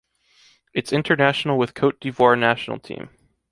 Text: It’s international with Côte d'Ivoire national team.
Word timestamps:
It’s 0.73 0.91
international 0.91 1.59
with 1.59 1.75
Côte 1.75 1.99
d'Ivoire 1.99 2.35
national 2.35 2.79
team. 2.79 3.09